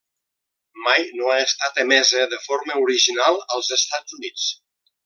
[0.85, 4.53] Mai no ha estat emesa de forma original als Estats Units.